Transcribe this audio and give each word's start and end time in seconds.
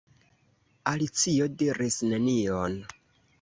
Alicio 0.91 1.49
diris 1.59 1.99
nenion. 2.15 2.81